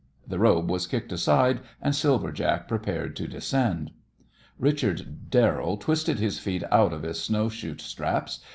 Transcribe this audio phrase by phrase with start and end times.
[0.27, 3.91] The robe was kicked aside, and Silver Jack prepared to descend.
[4.57, 8.39] Richard Darrell twisted his feet out of his snow shoe straps.